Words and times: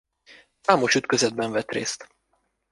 Számos 0.61 0.95
ütközetben 0.95 1.51
vett 1.51 1.71
részt. 1.71 2.07